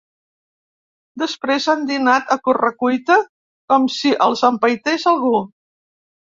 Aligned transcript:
Després 1.23 1.67
han 1.73 1.83
dinat 1.91 2.33
a 2.35 2.37
corre-cuita, 2.47 3.19
com 3.75 3.87
si 3.97 4.15
els 4.29 4.43
empaités 4.51 5.07
algú. 5.15 5.35